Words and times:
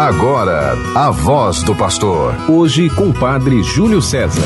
Agora, 0.00 0.78
a 0.94 1.10
voz 1.10 1.62
do 1.62 1.74
pastor. 1.74 2.34
Hoje 2.48 2.88
com 2.88 3.10
o 3.10 3.12
padre 3.12 3.62
Júlio 3.62 4.00
César. 4.00 4.40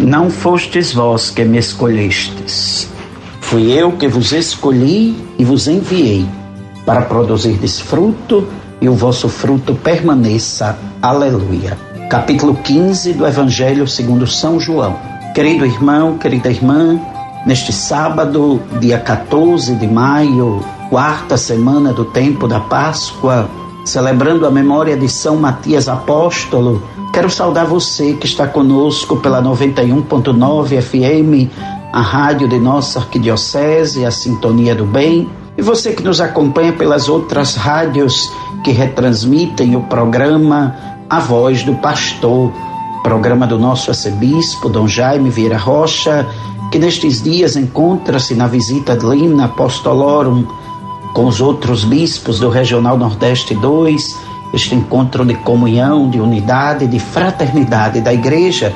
Não 0.00 0.28
fostes 0.28 0.92
vós 0.92 1.30
que 1.30 1.44
me 1.44 1.58
escolhestes. 1.58 2.88
Fui 3.40 3.70
eu 3.70 3.92
que 3.92 4.08
vos 4.08 4.32
escolhi 4.32 5.16
e 5.38 5.44
vos 5.44 5.68
enviei 5.68 6.26
para 6.84 7.02
produzirdes 7.02 7.78
fruto 7.78 8.48
e 8.80 8.88
o 8.88 8.96
vosso 8.96 9.28
fruto 9.28 9.76
permaneça. 9.76 10.76
Aleluia. 11.00 11.78
Capítulo 12.10 12.56
15 12.56 13.12
do 13.12 13.24
Evangelho 13.24 13.86
segundo 13.86 14.26
São 14.26 14.58
João. 14.58 14.98
Querido 15.36 15.64
irmão, 15.64 16.18
querida 16.18 16.50
irmã, 16.50 17.00
neste 17.46 17.72
sábado, 17.72 18.60
dia 18.80 18.98
14 18.98 19.74
de 19.74 19.86
maio, 19.86 20.64
quarta 20.88 21.36
semana 21.36 21.92
do 21.92 22.04
tempo 22.04 22.46
da 22.46 22.60
Páscoa, 22.60 23.48
celebrando 23.84 24.46
a 24.46 24.50
memória 24.50 24.96
de 24.96 25.08
São 25.08 25.36
Matias 25.36 25.88
Apóstolo, 25.88 26.82
quero 27.12 27.28
saudar 27.28 27.66
você 27.66 28.14
que 28.14 28.26
está 28.26 28.46
conosco 28.46 29.16
pela 29.16 29.42
91.9 29.42 30.80
FM, 30.80 31.50
a 31.92 32.00
rádio 32.00 32.48
de 32.48 32.58
nossa 32.58 33.00
arquidiocese, 33.00 34.04
a 34.04 34.10
Sintonia 34.10 34.74
do 34.74 34.84
Bem, 34.84 35.28
e 35.56 35.62
você 35.62 35.92
que 35.92 36.02
nos 36.02 36.20
acompanha 36.20 36.72
pelas 36.72 37.08
outras 37.08 37.56
rádios 37.56 38.32
que 38.64 38.70
retransmitem 38.70 39.76
o 39.76 39.82
programa 39.82 40.74
A 41.10 41.18
Voz 41.18 41.62
do 41.62 41.74
Pastor, 41.74 42.52
programa 43.02 43.46
do 43.46 43.58
nosso 43.58 43.90
arcebispo, 43.90 44.68
Dom 44.68 44.86
Jaime 44.86 45.28
Vieira 45.28 45.58
Rocha, 45.58 46.26
que 46.72 46.78
nestes 46.78 47.22
dias 47.22 47.54
encontra-se 47.54 48.34
na 48.34 48.46
visita 48.46 48.96
de 48.96 49.04
Lina 49.04 49.44
Apostolorum 49.44 50.46
com 51.12 51.26
os 51.26 51.38
outros 51.38 51.84
bispos 51.84 52.40
do 52.40 52.48
Regional 52.48 52.96
Nordeste 52.96 53.54
2, 53.54 54.16
este 54.54 54.74
encontro 54.74 55.22
de 55.22 55.34
comunhão, 55.34 56.08
de 56.08 56.18
unidade, 56.18 56.86
de 56.86 56.98
fraternidade 56.98 58.00
da 58.00 58.14
igreja, 58.14 58.72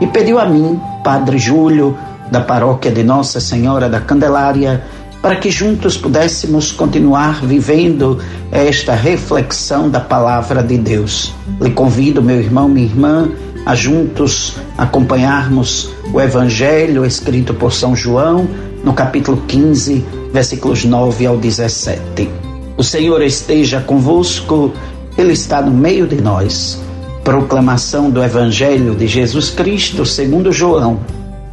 e 0.00 0.06
pediu 0.08 0.40
a 0.40 0.46
mim, 0.46 0.80
Padre 1.04 1.38
Júlio, 1.38 1.96
da 2.28 2.40
paróquia 2.40 2.90
de 2.90 3.04
Nossa 3.04 3.38
Senhora 3.38 3.88
da 3.88 4.00
Candelária, 4.00 4.84
para 5.22 5.36
que 5.36 5.48
juntos 5.48 5.96
pudéssemos 5.96 6.72
continuar 6.72 7.40
vivendo 7.46 8.18
esta 8.50 8.96
reflexão 8.96 9.88
da 9.88 10.00
palavra 10.00 10.60
de 10.60 10.76
Deus. 10.76 11.32
Lhe 11.60 11.70
convido, 11.70 12.20
meu 12.20 12.40
irmão, 12.40 12.68
minha 12.68 12.86
irmã, 12.86 13.30
a 13.68 13.74
juntos 13.74 14.56
acompanharmos 14.78 15.90
o 16.10 16.18
Evangelho 16.18 17.04
escrito 17.04 17.52
por 17.52 17.70
São 17.70 17.94
João, 17.94 18.48
no 18.82 18.94
capítulo 18.94 19.42
15, 19.46 20.06
versículos 20.32 20.86
9 20.86 21.26
ao 21.26 21.36
17. 21.36 22.30
O 22.78 22.82
Senhor 22.82 23.20
esteja 23.20 23.78
convosco, 23.78 24.72
Ele 25.18 25.34
está 25.34 25.60
no 25.60 25.70
meio 25.70 26.06
de 26.06 26.18
nós. 26.18 26.80
Proclamação 27.22 28.08
do 28.08 28.24
Evangelho 28.24 28.94
de 28.94 29.06
Jesus 29.06 29.50
Cristo 29.50 30.06
segundo 30.06 30.50
João. 30.50 31.00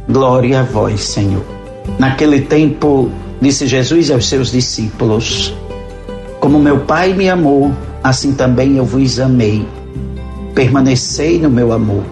Glória 0.08 0.60
a 0.60 0.62
vós, 0.62 1.02
Senhor. 1.02 1.44
Naquele 1.98 2.40
tempo, 2.40 3.10
disse 3.42 3.66
Jesus 3.66 4.10
aos 4.10 4.26
seus 4.26 4.50
discípulos: 4.50 5.52
Como 6.40 6.58
meu 6.58 6.80
Pai 6.80 7.12
me 7.12 7.28
amou, 7.28 7.74
assim 8.02 8.32
também 8.32 8.78
eu 8.78 8.86
vos 8.86 9.20
amei 9.20 9.66
permanecei 10.56 11.38
no 11.38 11.50
meu 11.50 11.70
amor. 11.70 12.02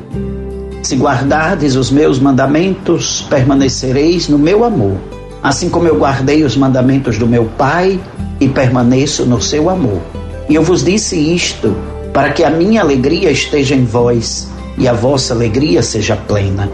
Se 0.82 0.96
guardardes 0.96 1.76
os 1.76 1.90
meus 1.90 2.18
mandamentos, 2.18 3.26
permanecereis 3.30 4.28
no 4.28 4.38
meu 4.38 4.64
amor, 4.64 4.98
assim 5.42 5.70
como 5.70 5.88
eu 5.88 5.98
guardei 5.98 6.44
os 6.44 6.54
mandamentos 6.54 7.16
do 7.16 7.26
meu 7.26 7.46
Pai 7.56 7.98
e 8.38 8.46
permaneço 8.46 9.24
no 9.24 9.40
seu 9.40 9.70
amor. 9.70 10.02
E 10.46 10.54
eu 10.54 10.62
vos 10.62 10.84
disse 10.84 11.16
isto, 11.16 11.74
para 12.12 12.32
que 12.32 12.44
a 12.44 12.50
minha 12.50 12.82
alegria 12.82 13.30
esteja 13.30 13.74
em 13.74 13.86
vós 13.86 14.46
e 14.77 14.86
a 14.86 14.92
vossa 14.92 15.33
alegria 15.33 15.83
seja 15.83 16.14
plena. 16.14 16.68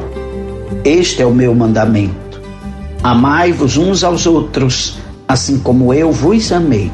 Este 0.84 1.22
é 1.22 1.26
o 1.26 1.32
meu 1.32 1.54
mandamento. 1.54 2.40
Amai-vos 3.00 3.76
uns 3.76 4.02
aos 4.02 4.26
outros, 4.26 4.98
assim 5.28 5.56
como 5.60 5.94
eu 5.94 6.10
vos 6.10 6.50
amei. 6.50 6.90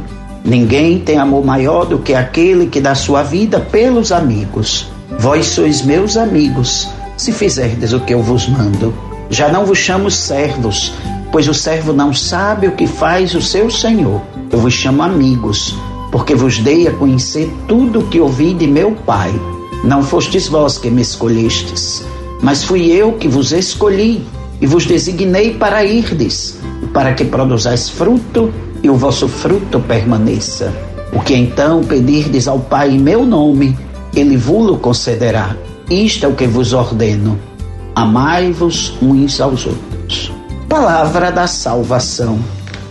Ninguém 0.47 1.01
tem 1.01 1.19
amor 1.19 1.45
maior 1.45 1.85
do 1.87 1.99
que 1.99 2.15
aquele 2.15 2.69
que 2.69 2.81
dá 2.81 2.95
sua 2.95 3.25
vida 3.25 3.59
pelos 3.59 4.13
amigos. 4.13 4.87
Vós 5.19 5.47
sois 5.47 5.83
meus 5.83 6.17
amigos, 6.17 6.89
se 7.17 7.33
fizerdes 7.33 7.93
o 7.93 7.99
que 7.99 8.15
eu 8.15 8.23
vos 8.23 8.49
mando. 8.49 8.95
Já 9.29 9.49
não 9.49 9.67
vos 9.67 9.79
chamo 9.79 10.09
servos, 10.09 10.93
pois 11.33 11.49
o 11.49 11.55
servo 11.55 11.93
não 11.93 12.15
sabe 12.15 12.69
o 12.69 12.73
que 12.73 12.87
faz 12.87 13.35
o 13.35 13.43
seu 13.43 13.69
senhor. 13.69 14.23
Eu 14.49 14.61
vos 14.61 14.73
chamo 14.73 15.03
amigos, 15.03 15.75
porque 16.13 16.37
vos 16.37 16.61
dei 16.61 16.87
a 16.87 16.93
conhecer 16.93 17.53
tudo 17.67 17.99
o 17.99 18.07
que 18.07 18.21
ouvi 18.21 18.55
de 18.55 18.69
meu 18.69 18.93
Pai. 18.93 19.35
Não 19.83 20.01
fostes 20.01 20.47
vós 20.47 20.79
que 20.79 20.89
me 20.89 21.03
escolhestes, 21.03 22.05
mas 22.41 22.63
fui 22.63 22.93
eu 22.93 23.15
que 23.15 23.27
vos 23.27 23.51
escolhi 23.51 24.25
e 24.61 24.67
vos 24.67 24.87
designei 24.87 25.55
para 25.55 25.85
irdes, 25.85 26.57
para 26.93 27.15
que 27.15 27.25
produzais 27.25 27.89
fruto 27.89 28.53
e 28.87 28.91
o 28.91 28.95
vosso 28.95 29.27
fruto 29.27 29.81
permaneça. 29.81 30.73
O 31.13 31.21
que 31.21 31.35
então 31.35 31.83
pedirdes 31.83 32.47
ao 32.47 32.61
Pai 32.61 32.91
em 32.91 32.99
meu 33.01 33.27
nome, 33.27 33.77
ele 34.15 34.37
vos 34.37 34.79
concederá. 34.79 35.57
Isto 35.91 36.27
é 36.27 36.29
o 36.29 36.35
que 36.35 36.47
vos 36.47 36.73
ordeno: 36.73 37.37
amai-vos 37.97 38.97
uns 39.03 39.41
aos 39.41 39.67
outros. 39.67 40.33
Palavra 40.69 41.33
da 41.33 41.49
salvação. 41.49 42.39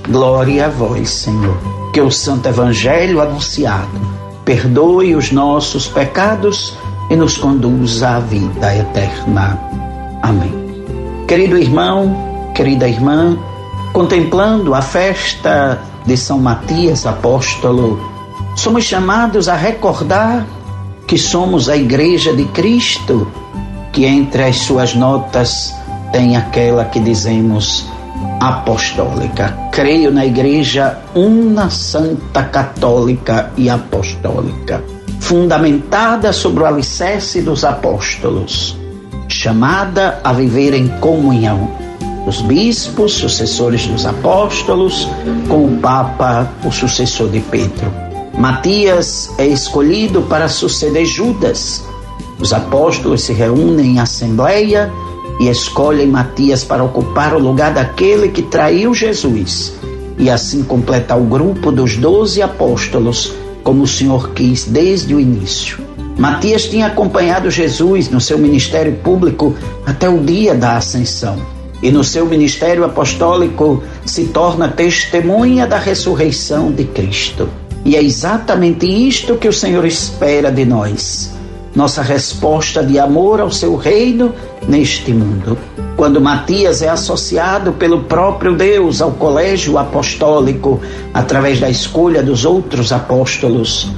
Glória 0.09 0.65
a 0.65 0.69
vós, 0.69 1.09
Senhor. 1.09 1.57
Que 1.93 2.01
o 2.01 2.11
Santo 2.11 2.49
Evangelho 2.49 3.21
anunciado 3.21 4.15
perdoe 4.43 5.15
os 5.15 5.31
nossos 5.31 5.87
pecados 5.87 6.73
e 7.09 7.15
nos 7.15 7.37
conduza 7.37 8.17
à 8.17 8.19
vida 8.19 8.75
eterna. 8.75 9.57
Amém. 10.21 10.53
Querido 11.25 11.57
irmão, 11.57 12.15
querida 12.53 12.87
irmã, 12.87 13.37
contemplando 13.95 14.75
a 14.75 14.81
festa 14.81 15.79
de 16.05 16.17
São 16.17 16.37
Matias 16.37 17.05
Apóstolo, 17.05 17.97
somos 18.53 18.83
chamados 18.83 19.47
a 19.47 19.55
recordar 19.55 20.45
que 21.07 21.17
somos 21.17 21.69
a 21.69 21.77
Igreja 21.77 22.33
de 22.33 22.43
Cristo, 22.43 23.25
que 23.93 24.03
entre 24.03 24.43
as 24.43 24.57
suas 24.57 24.93
notas 24.93 25.73
tem 26.11 26.35
aquela 26.35 26.83
que 26.83 26.99
dizemos 26.99 27.85
apostólica. 28.41 29.57
Creio 29.71 30.11
na 30.11 30.25
Igreja 30.25 30.99
una, 31.15 31.69
santa, 31.69 32.43
católica 32.43 33.53
e 33.55 33.69
apostólica, 33.69 34.83
fundamentada 35.21 36.33
sobre 36.33 36.63
o 36.63 36.65
alicerce 36.65 37.41
dos 37.41 37.63
apóstolos, 37.63 38.77
chamada 39.29 40.19
a 40.21 40.33
viver 40.33 40.73
em 40.73 40.89
comunhão 40.99 41.84
os 42.25 42.41
bispos, 42.41 43.13
sucessores 43.13 43.85
dos 43.85 44.05
apóstolos, 44.05 45.07
com 45.47 45.65
o 45.65 45.77
Papa, 45.77 46.51
o 46.65 46.71
sucessor 46.71 47.29
de 47.29 47.39
Pedro. 47.39 47.93
Matias 48.37 49.31
é 49.37 49.45
escolhido 49.45 50.23
para 50.23 50.49
suceder 50.49 51.05
Judas. 51.05 51.83
Os 52.39 52.51
apóstolos 52.51 53.21
se 53.21 53.31
reúnem 53.31 53.93
em 53.93 53.99
assembleia 53.99 54.91
e 55.39 55.47
escolhem 55.47 56.07
Matias 56.07 56.63
para 56.63 56.83
ocupar 56.83 57.33
o 57.33 57.39
lugar 57.39 57.73
daquele 57.73 58.29
que 58.29 58.41
traiu 58.41 58.93
Jesus 58.93 59.73
e 60.17 60.29
assim 60.29 60.63
completar 60.63 61.19
o 61.19 61.25
grupo 61.25 61.71
dos 61.71 61.97
doze 61.97 62.41
apóstolos, 62.41 63.33
como 63.63 63.83
o 63.83 63.87
Senhor 63.87 64.31
quis 64.31 64.65
desde 64.65 65.13
o 65.13 65.19
início. 65.19 65.77
Matias 66.17 66.63
tinha 66.63 66.87
acompanhado 66.87 67.51
Jesus 67.51 68.09
no 68.09 68.21
seu 68.21 68.37
ministério 68.37 68.95
público 68.95 69.53
até 69.85 70.09
o 70.09 70.19
dia 70.19 70.55
da 70.55 70.77
ascensão 70.77 71.54
e 71.81 71.91
no 71.91 72.03
seu 72.03 72.25
ministério 72.25 72.83
apostólico 72.83 73.83
se 74.05 74.25
torna 74.25 74.69
testemunha 74.69 75.67
da 75.67 75.77
ressurreição 75.77 76.71
de 76.71 76.85
Cristo. 76.85 77.49
E 77.83 77.95
é 77.95 78.03
exatamente 78.03 78.87
isto 78.87 79.35
que 79.35 79.47
o 79.47 79.53
Senhor 79.53 79.85
espera 79.85 80.51
de 80.51 80.65
nós. 80.65 81.31
Nossa 81.75 82.01
resposta 82.01 82.83
de 82.83 82.97
amor 82.97 83.39
ao 83.39 83.51
seu 83.51 83.75
reino 83.75 84.33
neste 84.67 85.13
mundo. 85.13 85.57
Quando 85.95 86.19
Matias 86.19 86.81
é 86.81 86.89
associado 86.89 87.73
pelo 87.73 88.03
próprio 88.03 88.55
Deus 88.55 89.01
ao 89.01 89.11
colégio 89.11 89.77
apostólico 89.77 90.79
através 91.13 91.59
da 91.59 91.69
escolha 91.69 92.23
dos 92.23 92.43
outros 92.43 92.91
apóstolos, 92.91 93.89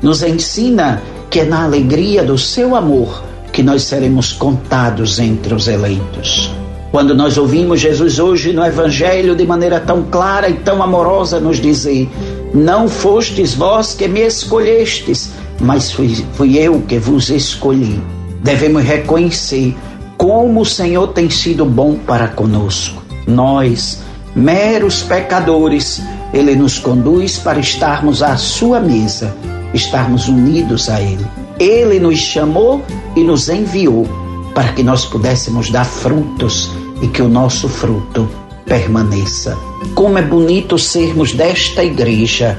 nos 0.00 0.22
ensina 0.22 1.02
que 1.28 1.40
é 1.40 1.44
na 1.44 1.64
alegria 1.64 2.22
do 2.22 2.38
seu 2.38 2.74
amor 2.74 3.22
que 3.52 3.62
nós 3.62 3.82
seremos 3.82 4.32
contados 4.32 5.18
entre 5.18 5.54
os 5.54 5.68
eleitos. 5.68 6.63
Quando 6.94 7.12
nós 7.12 7.36
ouvimos 7.36 7.80
Jesus 7.80 8.20
hoje 8.20 8.52
no 8.52 8.64
Evangelho 8.64 9.34
de 9.34 9.44
maneira 9.44 9.80
tão 9.80 10.04
clara 10.04 10.48
e 10.48 10.54
tão 10.54 10.80
amorosa 10.80 11.40
nos 11.40 11.60
dizer: 11.60 12.08
Não 12.54 12.88
fostes 12.88 13.52
vós 13.52 13.94
que 13.94 14.06
me 14.06 14.20
escolhestes, 14.20 15.32
mas 15.60 15.90
fui, 15.90 16.24
fui 16.34 16.56
eu 16.56 16.82
que 16.82 16.96
vos 16.96 17.30
escolhi. 17.30 18.00
Devemos 18.44 18.84
reconhecer 18.84 19.76
como 20.16 20.60
o 20.60 20.64
Senhor 20.64 21.08
tem 21.08 21.28
sido 21.28 21.64
bom 21.64 21.96
para 21.96 22.28
conosco. 22.28 23.02
Nós, 23.26 23.98
meros 24.32 25.02
pecadores, 25.02 26.00
ele 26.32 26.54
nos 26.54 26.78
conduz 26.78 27.38
para 27.38 27.58
estarmos 27.58 28.22
à 28.22 28.36
sua 28.36 28.78
mesa, 28.78 29.34
estarmos 29.74 30.28
unidos 30.28 30.88
a 30.88 31.00
ele. 31.00 31.26
Ele 31.58 31.98
nos 31.98 32.20
chamou 32.20 32.84
e 33.16 33.24
nos 33.24 33.48
enviou 33.48 34.06
para 34.54 34.72
que 34.72 34.84
nós 34.84 35.04
pudéssemos 35.04 35.70
dar 35.70 35.84
frutos 35.84 36.83
e 37.04 37.08
que 37.08 37.20
o 37.20 37.28
nosso 37.28 37.68
fruto 37.68 38.26
permaneça. 38.64 39.58
Como 39.94 40.16
é 40.16 40.22
bonito 40.22 40.78
sermos 40.78 41.34
desta 41.34 41.84
igreja, 41.84 42.58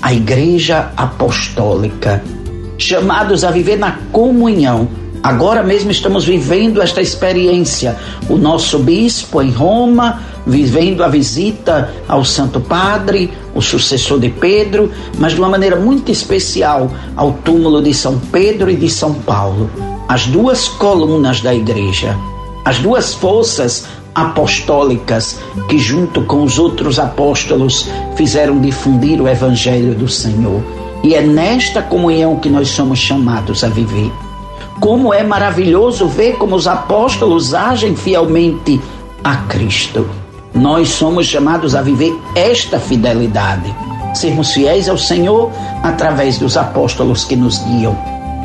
a 0.00 0.14
Igreja 0.14 0.92
Apostólica, 0.96 2.22
chamados 2.78 3.42
a 3.42 3.50
viver 3.50 3.76
na 3.76 3.98
comunhão. 4.12 4.88
Agora 5.24 5.64
mesmo 5.64 5.90
estamos 5.90 6.24
vivendo 6.24 6.80
esta 6.80 7.02
experiência. 7.02 7.96
O 8.28 8.38
nosso 8.38 8.78
bispo 8.78 9.42
em 9.42 9.50
Roma, 9.50 10.22
vivendo 10.46 11.02
a 11.02 11.08
visita 11.08 11.92
ao 12.06 12.24
Santo 12.24 12.60
Padre, 12.60 13.32
o 13.56 13.60
sucessor 13.60 14.20
de 14.20 14.28
Pedro, 14.28 14.92
mas 15.18 15.32
de 15.32 15.40
uma 15.40 15.48
maneira 15.48 15.74
muito 15.74 16.12
especial 16.12 16.88
ao 17.16 17.32
túmulo 17.32 17.82
de 17.82 17.92
São 17.92 18.20
Pedro 18.30 18.70
e 18.70 18.76
de 18.76 18.88
São 18.88 19.14
Paulo. 19.14 19.68
As 20.08 20.28
duas 20.28 20.68
colunas 20.68 21.40
da 21.40 21.52
igreja, 21.52 22.16
as 22.70 22.78
duas 22.78 23.12
forças 23.12 23.84
apostólicas 24.14 25.40
que, 25.68 25.76
junto 25.76 26.22
com 26.22 26.44
os 26.44 26.56
outros 26.56 27.00
apóstolos, 27.00 27.88
fizeram 28.14 28.60
difundir 28.60 29.20
o 29.20 29.26
Evangelho 29.26 29.92
do 29.92 30.06
Senhor. 30.06 30.62
E 31.02 31.16
é 31.16 31.20
nesta 31.20 31.82
comunhão 31.82 32.36
que 32.36 32.48
nós 32.48 32.68
somos 32.68 33.00
chamados 33.00 33.64
a 33.64 33.68
viver. 33.68 34.12
Como 34.78 35.12
é 35.12 35.24
maravilhoso 35.24 36.06
ver 36.06 36.36
como 36.36 36.54
os 36.54 36.68
apóstolos 36.68 37.54
agem 37.54 37.96
fielmente 37.96 38.80
a 39.24 39.34
Cristo. 39.48 40.08
Nós 40.54 40.90
somos 40.90 41.26
chamados 41.26 41.74
a 41.74 41.82
viver 41.82 42.16
esta 42.36 42.78
fidelidade, 42.78 43.74
sermos 44.14 44.52
fiéis 44.52 44.88
ao 44.88 44.96
Senhor 44.96 45.50
através 45.82 46.38
dos 46.38 46.56
apóstolos 46.56 47.24
que 47.24 47.34
nos 47.34 47.58
guiam, 47.58 47.98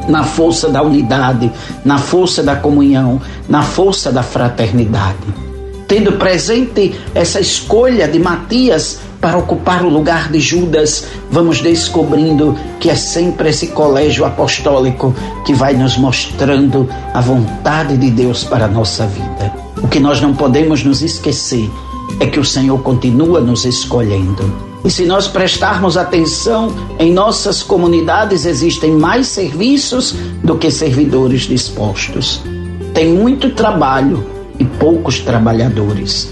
na 0.08 0.24
força 0.24 0.70
da 0.70 0.82
unidade, 0.82 1.52
na 1.84 1.98
força 1.98 2.44
da 2.44 2.56
comunhão, 2.56 3.22
na 3.48 3.62
força 3.62 4.12
da 4.12 4.24
fraternidade. 4.24 5.46
Tendo 5.88 6.14
presente 6.14 6.96
essa 7.14 7.40
escolha 7.40 8.08
de 8.08 8.18
Matias 8.18 9.00
para 9.22 9.38
ocupar 9.38 9.84
o 9.84 9.90
lugar 9.90 10.32
de 10.32 10.40
Judas, 10.40 11.06
vamos 11.32 11.62
descobrindo 11.62 12.56
que 12.80 12.90
é 12.90 12.96
sempre 12.96 13.50
esse 13.50 13.68
colégio 13.68 14.26
apostólico 14.26 15.16
que 15.46 15.54
vai 15.54 15.74
nos 15.74 15.98
mostrando 15.98 16.90
a 17.14 17.22
vontade 17.22 17.98
de 17.98 18.10
Deus 18.10 18.44
para 18.44 18.66
a 18.66 18.68
nossa 18.68 19.06
vida. 19.06 19.54
O 19.82 19.88
que 19.88 20.00
nós 20.00 20.22
não 20.22 20.34
podemos 20.34 20.84
nos 20.84 21.02
esquecer 21.02 21.70
é 22.20 22.26
que 22.26 22.40
o 22.40 22.46
Senhor 22.46 22.82
continua 22.82 23.40
nos 23.40 23.66
escolhendo. 23.66 24.75
E 24.86 24.90
se 24.92 25.06
nós 25.06 25.28
prestarmos 25.28 25.98
atenção, 25.98 26.72
em 27.00 27.12
nossas 27.12 27.64
comunidades 27.64 28.46
existem 28.46 28.92
mais 28.92 29.28
serviços 29.28 30.14
do 30.44 30.58
que 30.58 30.70
servidores 30.70 31.42
dispostos. 31.42 32.42
Tem 32.94 33.12
muito 33.12 33.50
trabalho 33.50 34.24
e 34.60 34.64
poucos 34.64 35.20
trabalhadores. 35.20 36.32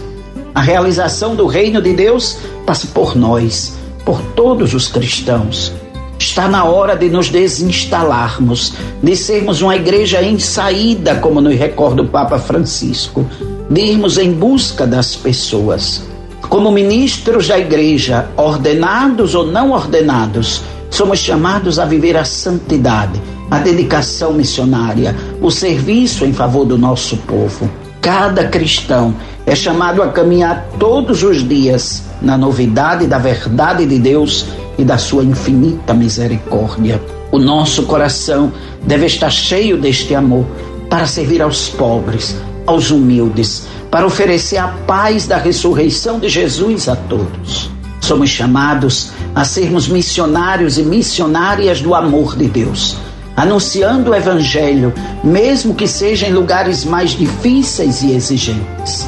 A 0.53 0.61
realização 0.61 1.35
do 1.35 1.47
reino 1.47 1.81
de 1.81 1.93
Deus 1.93 2.37
passa 2.63 2.85
por 2.87 3.15
nós, 3.15 3.75
por 4.05 4.21
todos 4.35 4.75
os 4.75 4.87
cristãos. 4.87 5.73
Está 6.19 6.47
na 6.47 6.63
hora 6.63 6.95
de 6.95 7.09
nos 7.09 7.29
desinstalarmos, 7.29 8.75
de 9.01 9.15
sermos 9.15 9.63
uma 9.63 9.75
igreja 9.75 10.21
em 10.21 10.37
saída, 10.37 11.15
como 11.15 11.41
nos 11.41 11.55
recorda 11.55 12.03
o 12.03 12.07
Papa 12.07 12.37
Francisco 12.37 13.25
de 13.69 13.81
irmos 13.81 14.17
em 14.17 14.31
busca 14.31 14.85
das 14.85 15.15
pessoas. 15.15 16.03
Como 16.49 16.71
ministros 16.71 17.47
da 17.47 17.57
igreja, 17.57 18.29
ordenados 18.37 19.33
ou 19.33 19.45
não 19.45 19.71
ordenados, 19.71 20.61
somos 20.89 21.19
chamados 21.19 21.79
a 21.79 21.85
viver 21.85 22.15
a 22.15 22.25
santidade, 22.25 23.19
a 23.49 23.59
dedicação 23.59 24.33
missionária, 24.33 25.15
o 25.41 25.49
serviço 25.49 26.25
em 26.25 26.33
favor 26.33 26.65
do 26.65 26.77
nosso 26.77 27.17
povo. 27.17 27.69
Cada 27.99 28.47
cristão 28.47 29.15
é 29.45 29.55
chamado 29.55 30.03
a 30.03 30.09
caminhar 30.09 30.67
todos 30.77 31.23
os 31.23 31.47
dias 31.47 32.03
na 32.21 32.37
novidade 32.37 33.07
da 33.07 33.17
verdade 33.17 33.85
de 33.85 33.97
Deus 33.97 34.45
e 34.77 34.83
da 34.83 34.97
sua 34.97 35.23
infinita 35.23 35.93
misericórdia. 35.93 37.01
O 37.31 37.39
nosso 37.39 37.83
coração 37.83 38.51
deve 38.83 39.05
estar 39.05 39.31
cheio 39.31 39.77
deste 39.77 40.13
amor 40.13 40.45
para 40.89 41.07
servir 41.07 41.41
aos 41.41 41.69
pobres, 41.69 42.35
aos 42.67 42.91
humildes, 42.91 43.65
para 43.93 44.07
oferecer 44.07 44.57
a 44.57 44.69
paz 44.69 45.27
da 45.27 45.37
ressurreição 45.37 46.17
de 46.17 46.27
Jesus 46.27 46.89
a 46.89 46.95
todos. 46.95 47.69
Somos 48.01 48.31
chamados 48.31 49.11
a 49.35 49.45
sermos 49.45 49.87
missionários 49.87 50.79
e 50.79 50.81
missionárias 50.81 51.79
do 51.79 51.93
amor 51.93 52.35
de 52.35 52.47
Deus, 52.47 52.97
anunciando 53.37 54.09
o 54.09 54.15
Evangelho, 54.15 54.91
mesmo 55.23 55.75
que 55.75 55.87
seja 55.87 56.25
em 56.25 56.33
lugares 56.33 56.83
mais 56.83 57.11
difíceis 57.11 58.01
e 58.01 58.13
exigentes, 58.13 59.07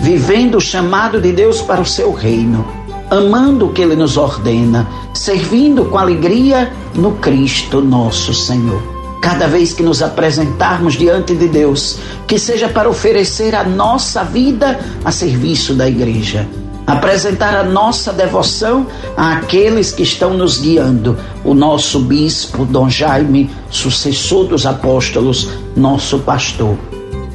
vivendo 0.00 0.58
o 0.58 0.60
chamado 0.60 1.18
de 1.18 1.32
Deus 1.32 1.62
para 1.62 1.80
o 1.80 1.86
seu 1.86 2.12
reino, 2.12 2.62
amando 3.10 3.68
o 3.68 3.72
que 3.72 3.80
Ele 3.80 3.96
nos 3.96 4.18
ordena, 4.18 4.86
servindo 5.14 5.86
com 5.86 5.96
alegria 5.96 6.70
no 6.94 7.12
Cristo 7.12 7.80
nosso 7.80 8.34
Senhor 8.34 8.95
cada 9.20 9.46
vez 9.46 9.72
que 9.72 9.82
nos 9.82 10.02
apresentarmos 10.02 10.94
diante 10.94 11.34
de 11.34 11.48
Deus, 11.48 11.98
que 12.26 12.38
seja 12.38 12.68
para 12.68 12.88
oferecer 12.88 13.54
a 13.54 13.64
nossa 13.64 14.22
vida 14.22 14.78
a 15.04 15.10
serviço 15.10 15.74
da 15.74 15.88
igreja. 15.88 16.46
Apresentar 16.86 17.56
a 17.56 17.64
nossa 17.64 18.12
devoção 18.12 18.86
àqueles 19.16 19.90
que 19.90 20.04
estão 20.04 20.34
nos 20.34 20.58
guiando, 20.58 21.18
o 21.44 21.52
nosso 21.52 21.98
bispo 21.98 22.64
Dom 22.64 22.88
Jaime, 22.88 23.50
sucessor 23.68 24.46
dos 24.46 24.64
apóstolos, 24.64 25.48
nosso 25.76 26.20
pastor, 26.20 26.76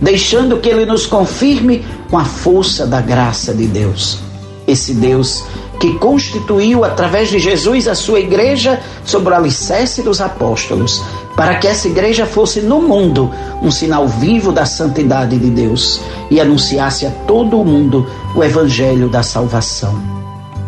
deixando 0.02 0.58
que 0.58 0.70
ele 0.70 0.86
nos 0.86 1.06
confirme 1.06 1.86
com 2.10 2.18
a 2.18 2.24
força 2.24 2.88
da 2.88 3.02
graça 3.02 3.54
de 3.54 3.68
Deus. 3.68 4.20
Esse 4.66 4.94
Deus 4.94 5.44
que 5.82 5.96
constituiu 5.96 6.86
através 6.86 7.30
de 7.30 7.40
Jesus 7.40 7.88
a 7.88 7.96
sua 7.96 8.20
igreja 8.20 8.80
sobre 9.04 9.34
o 9.34 9.36
alicerce 9.36 10.04
dos 10.04 10.22
apóstolos, 10.22 11.02
para 11.36 11.56
que 11.56 11.68
essa 11.68 11.88
igreja 11.88 12.26
fosse 12.26 12.62
no 12.62 12.82
mundo 12.82 13.32
um 13.62 13.72
sinal 13.72 14.08
vivo 14.08 14.52
da 14.52 14.66
santidade 14.66 15.38
de 15.38 15.50
Deus 15.50 16.02
e 16.30 16.40
anunciasse 16.40 17.06
a 17.06 17.12
todo 17.28 17.60
o 17.60 17.66
mundo 17.66 18.06
o 18.36 18.44
evangelho 18.44 19.10
da 19.10 19.24
salvação. 19.24 19.94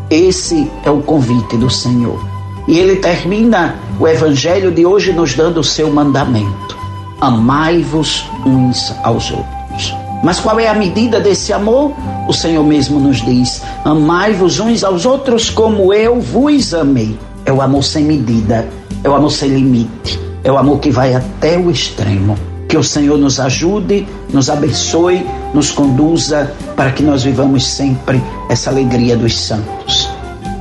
Esse 0.10 0.72
é 0.84 0.92
o 0.92 1.02
convite 1.02 1.58
do 1.58 1.70
Senhor. 1.70 2.20
E 2.68 2.78
ele 2.80 2.98
termina 2.98 3.76
o 4.00 4.08
evangelho 4.08 4.72
de 4.72 4.86
hoje 4.86 5.12
nos 5.12 5.34
dando 5.34 5.60
o 5.60 5.64
seu 5.64 5.92
mandamento: 5.92 6.78
amai-vos 7.20 8.26
uns 8.46 8.94
aos 9.04 9.32
outros. 9.32 9.94
Mas 10.24 10.40
qual 10.40 10.58
é 10.58 10.70
a 10.70 10.74
medida 10.74 11.20
desse 11.20 11.52
amor? 11.52 11.92
O 12.28 12.34
Senhor 12.34 12.64
mesmo 12.64 13.00
nos 13.00 13.22
diz: 13.22 13.62
Amai-vos 13.84 14.60
uns 14.60 14.84
aos 14.84 15.06
outros 15.06 15.50
como 15.50 15.94
eu 15.94 16.22
vos 16.22 16.74
amei. 16.74 17.18
É 17.46 17.52
o 17.52 17.62
amor 17.62 17.84
sem 17.84 18.06
medida, 18.06 18.66
é 19.04 19.10
o 19.10 19.14
amor 19.14 19.32
sem 19.32 19.50
limite, 19.50 20.18
é 20.44 20.52
o 20.52 20.58
amor 20.58 20.80
que 20.80 20.92
vai 20.92 21.14
até 21.16 21.58
o 21.58 21.72
extremo. 21.72 22.38
Que 22.68 22.78
o 22.78 22.84
Senhor 22.84 23.18
nos 23.18 23.40
ajude, 23.40 24.08
nos 24.32 24.50
abençoe, 24.50 25.26
nos 25.54 25.72
conduza 25.72 26.52
para 26.76 26.92
que 26.92 27.04
nós 27.04 27.24
vivamos 27.24 27.66
sempre 27.66 28.22
essa 28.50 28.70
alegria 28.70 29.16
dos 29.16 29.38
santos. 29.38 30.10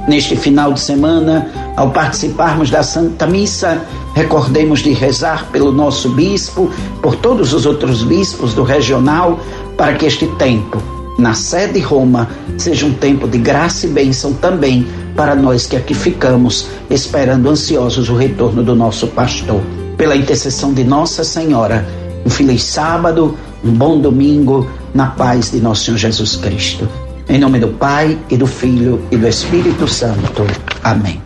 Neste 0.07 0.37
final 0.37 0.73
de 0.73 0.81
semana, 0.81 1.49
ao 1.77 1.91
participarmos 1.91 2.71
da 2.71 2.83
Santa 2.83 3.27
Missa, 3.27 3.81
recordemos 4.15 4.81
de 4.81 4.93
rezar 4.93 5.47
pelo 5.51 5.73
nosso 5.73 6.11
bispo, 6.11 6.71
por 7.01 7.17
todos 7.17 7.55
os 7.55 7.65
outros 7.67 8.03
bispos 8.03 8.53
do 8.53 8.62
regional, 8.62 9.41
para 9.77 9.95
que 9.95 10.05
este 10.05 10.27
tempo, 10.37 10.83
na 11.19 11.35
sede 11.35 11.79
Roma, 11.79 12.29
seja 12.59 12.85
um 12.85 12.93
tempo 12.93 13.27
de 13.27 13.39
graça 13.39 13.87
e 13.87 13.91
bênção 13.91 14.35
também 14.35 14.87
para 15.14 15.35
nós 15.35 15.66
que 15.66 15.76
aqui 15.76 15.95
ficamos, 15.95 16.69
esperando 16.90 17.49
ansiosos 17.49 18.09
o 18.09 18.16
retorno 18.16 18.62
do 18.62 18.75
nosso 18.75 19.09
pastor. 19.09 19.61
Pela 19.97 20.16
intercessão 20.16 20.73
de 20.73 20.85
Nossa 20.85 21.23
Senhora, 21.25 21.87
um 22.25 22.31
feliz 22.31 22.62
sábado, 22.62 23.37
um 23.64 23.73
bom 23.73 24.00
domingo, 24.00 24.69
na 24.95 25.07
paz 25.07 25.50
de 25.50 25.61
nosso 25.61 25.85
Senhor 25.85 25.97
Jesus 25.97 26.37
Cristo. 26.37 26.88
Em 27.28 27.38
nome 27.38 27.59
do 27.59 27.69
Pai 27.69 28.19
e 28.31 28.37
do 28.37 28.47
Filho 28.47 29.00
e 29.11 29.16
do 29.16 29.28
Espírito 29.28 29.87
Santo. 29.87 30.45
Amém. 30.83 31.23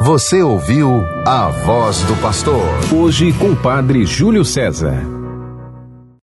Você 0.00 0.42
ouviu 0.42 1.02
a 1.24 1.48
voz 1.48 2.00
do 2.02 2.14
pastor. 2.16 2.62
Hoje 2.92 3.32
com 3.32 3.50
o 3.50 3.56
Padre 3.56 4.04
Júlio 4.04 4.44
César. 4.44 5.15